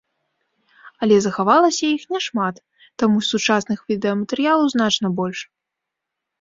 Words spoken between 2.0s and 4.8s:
няшмат, таму сучасных відэаматэрыялаў